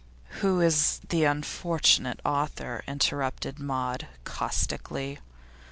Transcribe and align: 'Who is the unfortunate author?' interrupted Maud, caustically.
'Who 0.41 0.61
is 0.61 0.99
the 1.09 1.25
unfortunate 1.25 2.21
author?' 2.25 2.83
interrupted 2.87 3.59
Maud, 3.59 4.07
caustically. 4.23 5.19